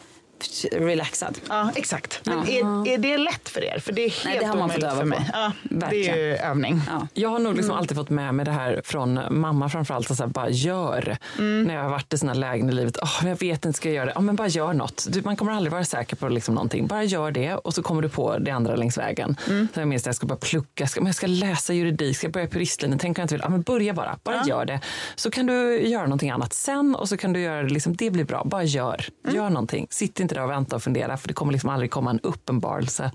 [0.73, 1.39] relaxad.
[1.49, 2.21] Ja, exakt.
[2.25, 2.87] Men Ja.
[2.87, 3.79] är, är det lätt för er?
[3.79, 5.17] För det är helt Nej, det har man fått öva för på.
[5.33, 6.81] Ja, det är övning.
[6.87, 7.07] Ja.
[7.15, 10.27] Jag har nog liksom alltid fått med mig det här från mamma framförallt, så här,
[10.27, 11.17] bara gör.
[11.39, 13.97] När jag har varit i såna lägen i livet, oh, jag vet inte, ska jag
[13.97, 14.13] göra det?
[14.15, 15.07] Ja, men bara gör något.
[15.11, 16.87] Du, man kommer aldrig vara säker på liksom någonting.
[16.87, 19.37] Bara gör det och så kommer du på det andra längs vägen.
[19.75, 22.17] Så jag minns att jag ska bara plugga, jag ska, men jag ska läsa juridik,
[22.17, 23.43] ska jag börja på juristlinjen, tänk om jag inte vill.
[23.45, 24.81] Ja, men börja bara, bara gör det.
[25.17, 28.11] Så kan du göra någonting annat sen och så kan du göra det, liksom, det
[28.11, 28.45] blir bra.
[28.45, 29.87] Bara gör, gör någonting.
[29.91, 33.11] Sitt inte där och vänta och fundera för det kommer liksom aldrig komma en uppenbarelse.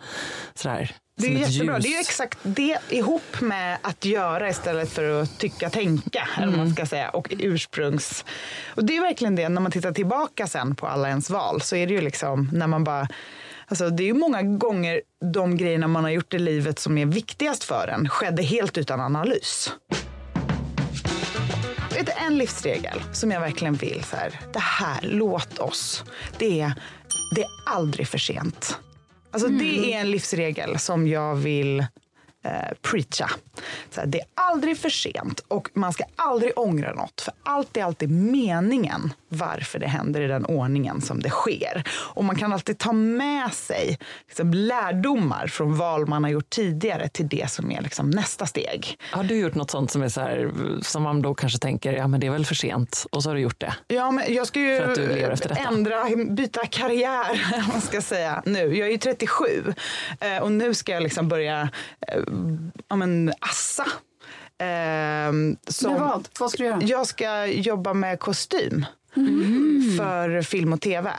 [0.53, 1.75] Sådär, Det är jättebra.
[1.75, 1.83] ljus.
[1.83, 6.27] Det är ju exakt det ihop med att göra istället för att tycka, tänka.
[6.37, 6.57] Eller Mm.
[6.59, 7.09] man ska säga.
[7.09, 8.25] Och ursprungs...
[8.75, 11.75] Och det är verkligen det, när man tittar tillbaka sen på alla ens val så
[11.75, 13.07] är det ju liksom när man bara
[13.67, 15.01] Alltså det är ju många gånger
[15.33, 18.99] de grejerna man har gjort i livet som är viktigast för en skedde helt utan
[18.99, 19.71] analys.
[22.27, 26.03] En livsregel som jag verkligen vill, så här, det här, låt oss.
[26.37, 26.73] Det är,
[27.35, 28.77] det är aldrig för sent.
[29.31, 33.29] Alltså det är en livsregel som jag vill eh, preacha.
[33.95, 37.21] Här, det är aldrig för sent och man ska aldrig ångra något.
[37.21, 41.83] För allt är alltid meningen varför det händer i den ordningen som det sker.
[41.89, 47.07] Och man kan alltid ta med sig liksom, lärdomar från val man har gjort tidigare
[47.07, 48.99] till det som är liksom, nästa steg.
[49.11, 52.07] Har du gjort något sånt som är så här, som man då kanske tänker, ja
[52.07, 53.73] men det är väl för sent och så har du gjort det?
[53.87, 55.61] Ja, men jag ska ju För att du lever efter detta.
[55.61, 58.77] ändra, byta karriär, man ska säga, nu.
[58.77, 59.45] Jag är ju 37
[60.19, 61.69] eh, och nu ska jag liksom börja
[62.07, 62.19] eh,
[62.87, 63.33] ja, men,
[63.73, 63.85] assa.
[64.65, 65.31] Eh,
[65.67, 66.27] som, vad?
[66.39, 66.81] Vad ska du göra?
[66.81, 68.85] Jag ska jobba med kostym.
[69.97, 71.11] för film och tv.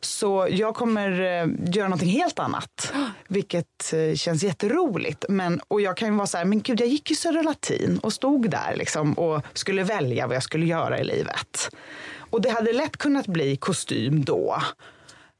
[0.00, 2.92] Så jag kommer eh, göra någonting helt annat.
[3.28, 5.24] Vilket eh, känns jätteroligt.
[5.28, 7.98] Men, och jag kan ju vara så här, men gud jag gick ju Södra Latin
[8.02, 11.70] och stod där liksom och skulle välja vad jag skulle göra i livet.
[12.30, 14.62] Och det hade lätt kunnat bli kostym då.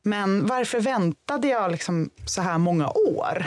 [0.03, 3.47] Men varför väntade jag liksom så här många år?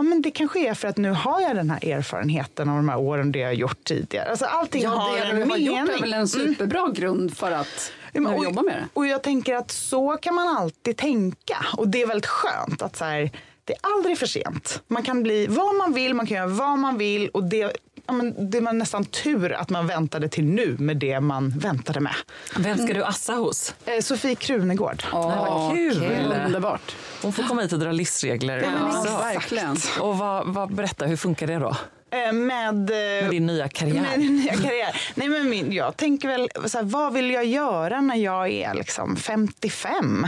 [0.00, 2.88] Ja, men det kanske är för att nu har jag den här erfarenheten av de
[2.88, 4.30] här åren det jag gjort tidigare.
[4.30, 5.66] Alltså allting Ja, har det en du har mening.
[5.66, 8.88] gjort är väl en superbra grund för att Ja, men, och, jobba med det.
[8.94, 11.56] Och jag tänker att så kan man alltid tänka.
[11.76, 13.30] Och det är väldigt skönt att så här,
[13.64, 14.82] det är aldrig för sent.
[14.88, 17.72] Man kan bli vad man vill, man kan göra vad man vill och det,
[18.10, 22.00] ja, men det var nästan tur att man väntade till nu med det man väntade
[22.00, 22.14] med.
[22.58, 23.74] Vem ska du assa hos?
[23.84, 25.02] Eh, Sofie Krunegård.
[25.12, 26.32] Åh, kul!
[26.46, 26.96] Underbart.
[27.22, 29.16] Hon får komma hit och dra livsregler Ja, också.
[29.16, 29.76] verkligen.
[30.00, 31.76] Och vad, vad, berätta, hur funkar det då?
[32.12, 34.02] Eh, med, eh, Med din nya karriär?
[34.02, 34.96] Med din nya karriär.
[35.14, 38.74] Nej, men min, jag tänker väl, så här, vad vill jag göra när jag är
[38.74, 40.26] liksom 55?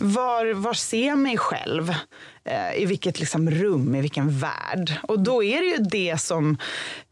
[0.00, 1.94] Var, var ser jag mig själv?
[2.44, 4.92] Eh, I vilket liksom rum, i vilken värld?
[5.02, 6.58] Och då är det ju det som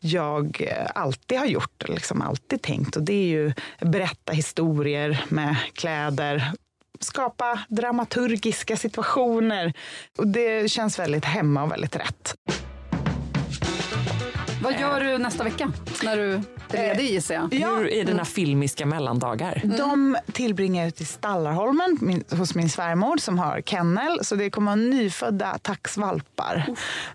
[0.00, 2.96] jag alltid har gjort, liksom alltid tänkt.
[2.96, 6.52] Och det är ju berätta historier med kläder,
[7.00, 9.72] skapa dramaturgiska situationer.
[10.18, 12.34] Och det känns väldigt hemma och väldigt rätt.
[14.62, 16.40] Vad gör du nästa vecka när du
[16.78, 17.68] är ledig gissar jag?
[17.76, 19.62] Hur är dina filmiska mellandagar?
[19.78, 24.18] De tillbringar jag ute i Stallarholmen min, hos min svärmor som har kennel.
[24.22, 26.64] Så det kommer vara nyfödda taxvalpar.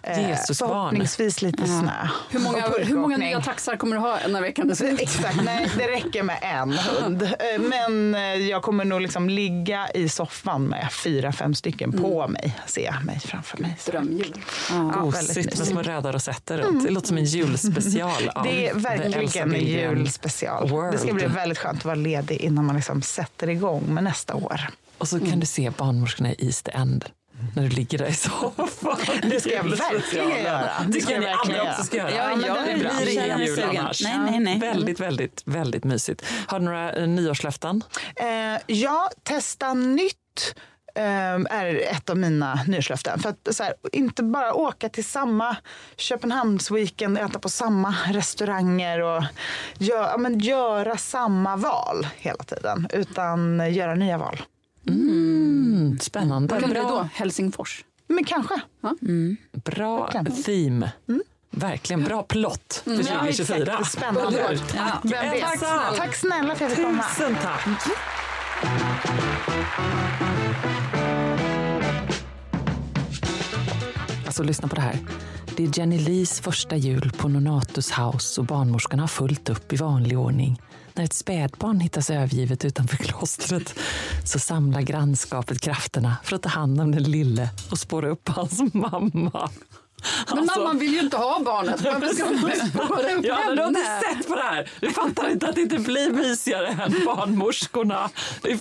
[0.04, 0.70] Eh, Jesusbarn.
[0.70, 2.08] förhoppningsvis lite snö.
[2.30, 5.02] Hur många, hur många nya taxar kommer du ha när veckan är slut?
[5.02, 7.24] Exakt, nej det räcker med en hund.
[7.24, 12.28] Eh, Men eh, jag kommer nog liksom ligga i soffan med fyra, fem stycken på
[12.28, 12.58] mig.
[12.76, 13.76] Jag mig framför mig.
[13.80, 13.92] Så.
[13.92, 14.34] Drömjul.
[14.70, 16.84] Ja, Gosigt med små röda rosetter runt.
[16.84, 18.30] Det låter som en julspecial.
[18.36, 20.70] av Det är verkligen en julspecial.
[20.70, 20.94] World.
[20.94, 24.36] Det ska bli väldigt skönt att vara ledig innan man liksom sätter igång med nästa
[24.36, 24.62] år.
[24.98, 27.06] Och så kan du se barnmorskorna i East End
[27.56, 28.98] när du ligger där i soffan.
[29.22, 30.70] Det ska jag verkligen göra.
[30.88, 32.12] Det ska jag ni verkligen andra också ska göra.
[32.12, 32.30] göra.
[32.32, 34.04] Ja, men Ja, det blir ingen jul annars.
[34.04, 34.60] Nej, nej, nej.
[34.60, 36.24] Väldigt, väldigt, väldigt mysigt.
[36.48, 37.84] Har du några eh, nyårslöften?
[38.16, 40.56] Eh, ja, testa nytt
[41.50, 43.20] är ett av mina nyårslöften.
[43.20, 45.58] För att så här, inte bara åka till samma
[45.98, 49.24] Köpenhamnsweekend, äta på samma restauranger och
[49.78, 52.88] gör, ja, men göra samma val hela tiden.
[52.94, 54.42] Utan göra nya val.
[54.88, 56.54] Mm, spännande.
[56.54, 57.10] Vad kan det då?
[57.14, 57.86] Helsingfors?
[58.08, 58.62] Men kanske.
[59.52, 60.44] bra Verkligen.
[60.44, 60.92] theme.
[61.50, 63.58] Verkligen bra plott för 2024.
[63.58, 63.92] Exakt.
[63.92, 64.60] Spännande.
[64.76, 65.42] Ja, Vem vet?
[65.42, 65.92] Tack snälla.
[65.98, 67.04] Tack snälla för att jag fick komma.
[67.04, 67.68] Tusen tack!
[74.38, 75.00] Alltså lyssna på det här.
[75.56, 79.76] Det är Jenny Lees första jul på Nonatus House och barnmorskan har fullt upp i
[79.76, 80.62] vanlig ordning.
[80.94, 83.80] När ett spädbarn hittas övergivet utanför klostret
[84.26, 88.74] så samlar grannskapet krafterna för att ta hand om den lille och spåra upp hans
[88.74, 89.50] mamma.
[90.30, 91.82] Men Alltså- mamman vill ju inte ha barnet.
[91.82, 92.52] Varför ska man
[92.88, 93.82] spåra upp Ja, men du har inte
[94.16, 94.70] sett på det här.
[94.80, 98.10] Du fattar inte att det inte blir mysigare än barnmorskorna.
[98.42, 98.58] Det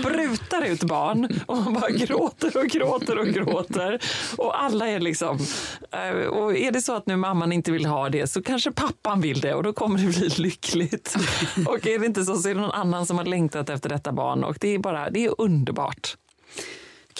[0.00, 4.00] sprutar ut barn och man bara gråter och gråter och gråter.
[4.36, 5.38] Och alla är liksom...
[5.92, 9.20] eh, Och är det så att nu mamman inte vill ha det så kanske pappan
[9.20, 11.14] vill det och då kommer det bli lyckligt.
[11.66, 14.12] Och är det inte så så är det någon annan som har längtat efter detta
[14.12, 16.16] barn och det är bara, det är underbart.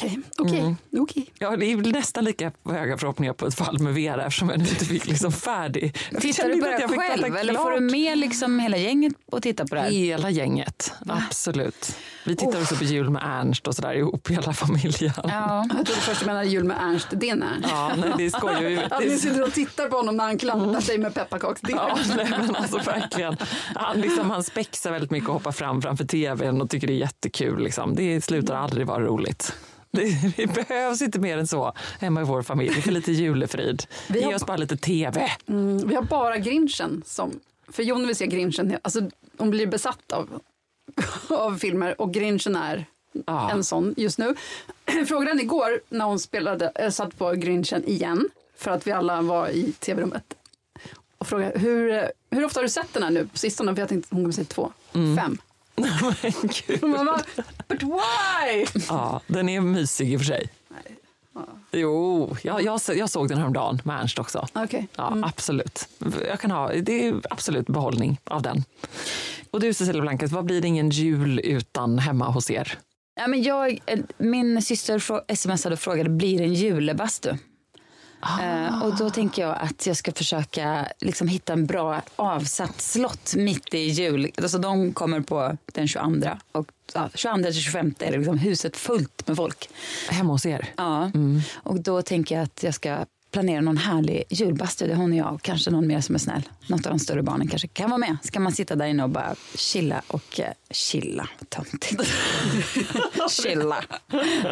[0.01, 0.77] Okej, okej, Mm.
[1.01, 1.27] okej.
[1.39, 4.85] Ja, det är nästan lika höga förhoppningar på ett fall med Vera eftersom jag inte
[4.85, 5.97] fick liksom färdig.
[6.21, 9.75] Tittar du på det själv eller får du med liksom hela gänget och titta på
[9.75, 9.91] det här?
[9.91, 11.97] Hela gänget, absolut.
[12.25, 15.13] Vi tittar också på jul med Ernst och sådär ihop, hela familjen.
[15.25, 15.67] Ja.
[15.77, 17.69] Jag trodde först du menade jul med Ernst, din Ernst.
[17.71, 18.79] Ja, nej, det skojar ju.
[18.91, 21.77] Att ni sitter och tittar på honom när han klantar sig med pepparkaksdeg.
[21.77, 23.37] Ja, nej, men alltså verkligen.
[23.75, 26.99] Han, liksom, han spexar väldigt mycket och hoppar fram framför tvn och tycker det är
[26.99, 27.65] jättekul.
[27.65, 27.95] Liksom.
[27.95, 29.53] Det slutar aldrig vara roligt.
[30.37, 33.83] Det, behövs inte mer än så hemma i vår familj för lite julefrid.
[34.09, 35.31] Vi Ge har- oss bara lite tv.
[35.49, 37.41] Mm, vi har bara Grinchen som...
[37.69, 38.79] För Jon vill se Grinchen.
[38.83, 39.01] Alltså,
[39.39, 40.41] hon blir besatt av,
[41.29, 42.85] av filmer och Grinchen är
[43.27, 43.51] Ja.
[43.51, 44.35] en sån just nu.
[44.87, 49.49] Henne igår när hon spelade, äh, satt på Grinchen igen för att vi alla var
[49.49, 50.25] i tv-rummet.
[51.19, 53.75] Och frågade hur, hur ofta har du sett den här nu på sistone?
[53.75, 55.39] För jag tänkte hon kommer säga två, fem.
[56.23, 56.33] Men
[56.67, 56.83] gud.
[56.83, 57.23] Man bara,
[57.69, 58.67] but why?
[58.89, 60.51] Ja, den är mysig i och för sig.
[61.73, 64.47] Jo, jag, jag, jag såg den häromdagen med Ernst också.
[64.55, 64.89] Okej.
[64.97, 65.89] Ja, absolut.
[66.29, 68.65] Jag kan ha, det är absolut behållning av den.
[69.51, 72.79] Och du Cecilia Blanket, vad blir det ingen jul utan hemma hos er?
[73.21, 77.33] Ja, men jag, eh, min syster smsade och frågade blir det en julebastu.
[78.23, 83.35] Eh, och då tänker jag att jag ska försöka liksom, hitta en bra avsatt slott
[83.37, 84.31] mitt i jul.
[84.37, 88.77] Alltså, de kommer på den 22 och ja, 22 till 25 är det liksom huset
[88.77, 89.69] fullt med folk.
[90.11, 90.69] Hemma hos er?
[90.77, 91.11] Ja,
[91.55, 93.05] och då tänker jag att jag ska
[93.37, 96.43] planera någon härlig julbastu där hon och jag och kanske någon mer som är snäll.
[96.67, 98.17] Något av de större barnen kanske kan vara med.
[98.23, 101.29] Ska man sitta där inne och bara chilla och eh, chilla.
[101.49, 102.03] Töntigt.
[103.31, 103.85] chilla.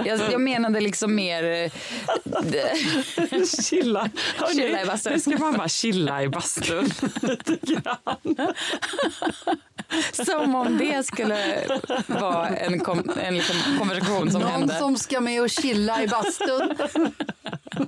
[0.05, 1.45] Jag, jag menade liksom mer...
[1.45, 1.71] eh,
[3.63, 4.11] Chilla.
[4.37, 5.13] Hörni, Chilla i bastun.
[5.13, 6.91] Nu ska man bara chilla i bastun
[7.23, 8.37] lite grann.
[10.27, 11.65] som om det skulle
[12.07, 14.79] vara en, kom, en liksom konversation som Någon hände.
[14.79, 16.75] som ska med och chilla i bastun.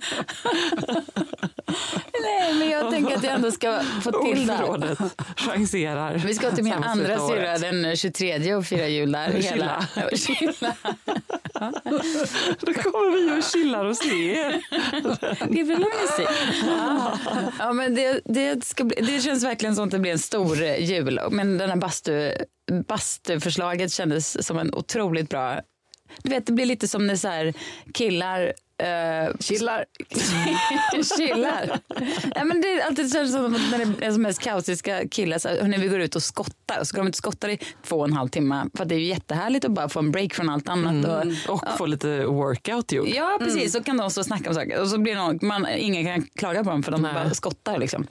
[2.23, 4.97] Nej, men jag tänker att jag ändå ska få till det.
[5.37, 6.15] Chanserar.
[6.15, 9.29] Vi ska till min andra syrra den 23 och fira jul där.
[9.29, 9.87] Hela.
[10.13, 10.77] Chilla.
[12.61, 14.63] Då kommer vi och chillar hos er.
[15.49, 16.31] Det är väl mysigt?
[17.59, 20.63] Ja, men det, det, ska bli, det känns verkligen som att det blir en stor
[20.63, 21.21] eh, jul.
[21.31, 22.33] Men den här bastu,
[22.89, 25.61] bastuförslaget kändes som en otroligt bra...
[26.23, 27.59] Du vet, det blir lite som när så
[27.95, 28.53] killar
[28.83, 29.85] Uh, chillar.
[31.19, 31.81] chillar.
[32.35, 35.49] ja, men det är alltid känns som när det är som mest kaotiska killar, så
[35.49, 38.05] när vi går ut och skottar, så går de ut och skottar i två och
[38.05, 38.65] en halv timme.
[38.75, 41.23] För det är ju jättehärligt att bara få en break från allt annat.
[41.23, 41.37] Mm.
[41.49, 43.09] Och, Och få lite workout gjort.
[43.09, 43.73] Ja, precis.
[43.73, 44.81] Så kan de stå och snacka om saker.
[44.81, 47.15] Och så blir någon, man, ingen kan klaga på dem för de Nej.
[47.15, 47.79] bara skottar.
[47.79, 48.07] Liksom.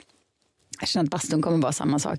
[0.80, 2.18] Jag känner att bastun kommer vara samma sak.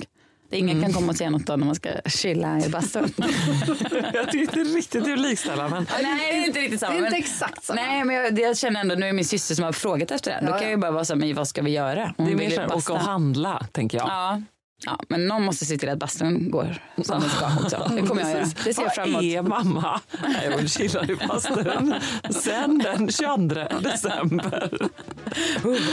[0.50, 3.14] Det ingen kan komma och säga något då när man ska chilla i bastun.
[4.14, 6.92] Jag tycker inte riktigt det är likställa men Nej, det är inte riktigt samma.
[6.92, 7.82] Det är inte men- exakt samma.
[7.82, 10.40] Nej, men jag, jag känner ändå, nu är min syster som har frågat efter det.
[10.42, 12.14] Då Ja, kan jag ju bara vara så här, men vad ska vi göra?
[12.18, 14.08] Hon det är vill mer så här, åka och handla tänker jag.
[14.08, 14.42] Ja.
[14.86, 17.92] Ja, men någon måste se till att bastun går som den ska också.
[17.96, 18.46] Det kommer jag göra.
[18.64, 19.16] Det ser jag fram emot.
[19.24, 20.00] Vad är mamma?
[20.28, 21.94] Nej, hon chillar i bastun.
[22.30, 24.70] Sen den 22 december.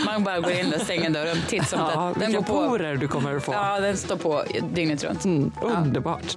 [0.06, 2.12] Man bara går in och stänger dörren titt som Ja.
[2.18, 2.68] Den vilka går på.
[2.68, 3.52] porer du kommer att få.
[3.52, 5.24] Ja, den står på dygnet runt.
[5.24, 6.36] Mm, underbart.